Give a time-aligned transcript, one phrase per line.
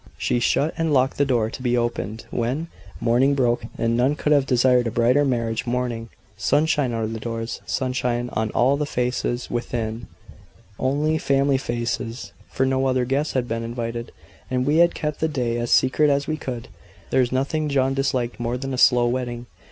[0.17, 1.51] She shut and locked the door.
[1.51, 2.69] To be opened when?
[2.99, 6.09] Morning broke, and none could have desired a brighter marriage morning.
[6.35, 10.07] Sunshine out of doors sunshine on all the faces within;
[10.79, 14.11] only family faces, for no other guests had been invited,
[14.49, 16.67] and we had kept the day as secret as we could;
[17.11, 19.45] there was nothing John disliked more than a show wedding.